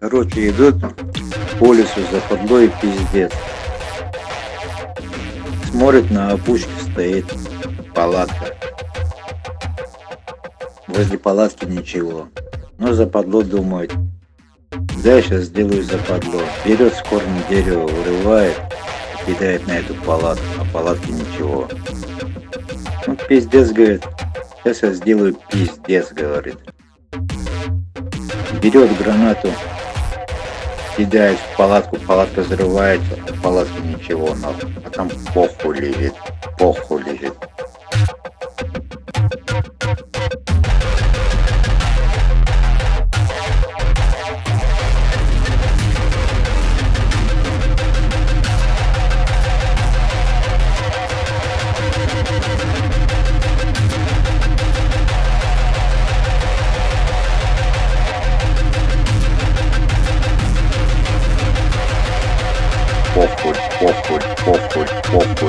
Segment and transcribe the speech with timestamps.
[0.00, 0.76] Короче, идут
[1.58, 3.32] по лесу западло и пиздец.
[5.70, 7.26] Смотрит на опушке стоит
[7.94, 8.54] палатка.
[10.86, 12.28] Возле палатки ничего.
[12.78, 13.92] Но западло думает.
[15.02, 16.42] Да, я сейчас сделаю западло.
[16.64, 18.54] Берет с корня дерева, вырывает,
[19.26, 21.68] кидает на эту палатку, а палатки ничего.
[23.06, 24.04] Ну, пиздец, говорит.
[24.62, 26.58] Сейчас я сделаю пиздец, говорит.
[28.62, 29.50] Берет гранату,
[30.98, 34.74] кидает в палатку, палатка взрывается, в палатке ничего, нахуй.
[34.84, 36.14] А там похуй лежит,
[36.58, 37.34] похуй лежит.
[63.18, 65.48] awkward, awkward, awkward, awkward.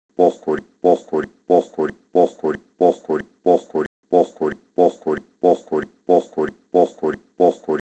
[0.20, 7.79] похуй, похуй, похуй, похуй, похуй, похуй, похуй, похуй, похуй, похуй, похуй, похуй, похуй,